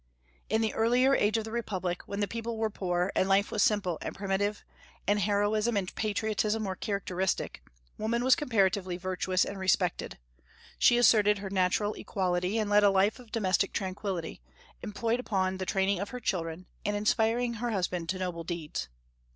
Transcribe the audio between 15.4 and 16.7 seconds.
the training of her children,